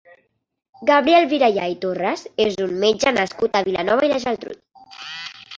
Gabriel 0.89 1.27
Virella 1.33 1.67
i 1.75 1.77
Torras 1.83 2.25
és 2.47 2.57
un 2.69 2.73
metge 2.85 3.15
nascut 3.21 3.61
a 3.61 3.65
Vilanova 3.71 4.09
i 4.09 4.11
la 4.15 4.21
Geltrú. 4.25 4.61